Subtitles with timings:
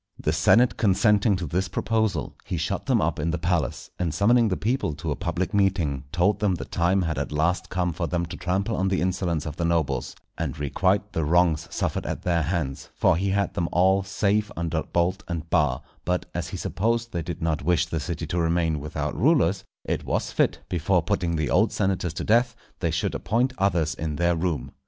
[0.19, 4.47] The senate consenting to this proposal, he shut them up in the palace, and summoning
[4.47, 8.07] the people to a public meeting, told them the time had at last come for
[8.07, 12.23] them to trample on the insolence of the nobles, and requite the wrongs suffered at
[12.23, 16.57] their hands; for he had them all safe under bolt and bar; but, as he
[16.57, 21.03] supposed they did not wish the city to remain without rulers, it was fit, before
[21.03, 24.71] putting the old senators to death, they should appoint others in their room.